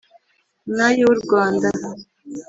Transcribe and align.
mwari 0.69 1.01
w’u 1.07 1.15
rwanda 1.21 1.67